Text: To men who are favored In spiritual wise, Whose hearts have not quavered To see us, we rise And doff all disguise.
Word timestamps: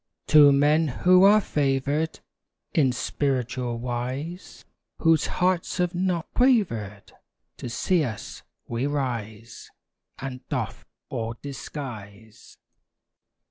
To 0.29 0.51
men 0.51 0.87
who 0.87 1.23
are 1.25 1.39
favored 1.39 2.21
In 2.73 2.91
spiritual 2.91 3.77
wise, 3.77 4.65
Whose 4.97 5.27
hearts 5.27 5.77
have 5.77 5.93
not 5.93 6.25
quavered 6.33 7.11
To 7.57 7.69
see 7.69 8.03
us, 8.03 8.41
we 8.67 8.87
rise 8.87 9.69
And 10.17 10.41
doff 10.49 10.87
all 11.09 11.35
disguise. 11.43 12.57